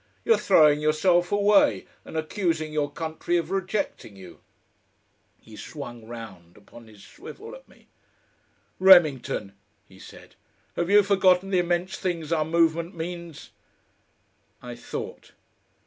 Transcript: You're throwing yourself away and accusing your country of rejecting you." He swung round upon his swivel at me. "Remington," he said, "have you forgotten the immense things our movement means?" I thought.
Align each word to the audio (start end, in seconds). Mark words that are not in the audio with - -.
You're 0.25 0.39
throwing 0.39 0.79
yourself 0.81 1.31
away 1.31 1.85
and 2.05 2.17
accusing 2.17 2.73
your 2.73 2.91
country 2.91 3.37
of 3.37 3.51
rejecting 3.51 4.15
you." 4.15 4.39
He 5.39 5.55
swung 5.55 6.07
round 6.07 6.57
upon 6.57 6.87
his 6.87 7.03
swivel 7.05 7.53
at 7.53 7.69
me. 7.69 7.87
"Remington," 8.79 9.53
he 9.87 9.99
said, 9.99 10.33
"have 10.75 10.89
you 10.89 11.03
forgotten 11.03 11.51
the 11.51 11.59
immense 11.59 11.97
things 11.99 12.31
our 12.31 12.43
movement 12.43 12.95
means?" 12.95 13.51
I 14.59 14.73
thought. 14.73 15.33